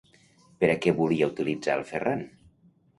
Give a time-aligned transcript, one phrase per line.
[0.63, 2.29] Per a què volia utilitzar el Ferràn?